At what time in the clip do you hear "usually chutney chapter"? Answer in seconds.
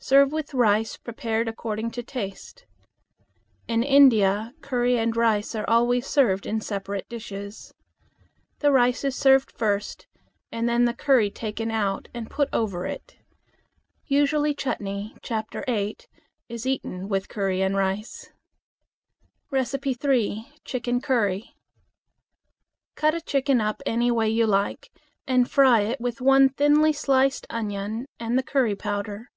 14.06-15.64